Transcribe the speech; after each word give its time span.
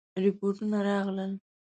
رپوټونه 0.23 0.77
راغلل. 0.87 1.31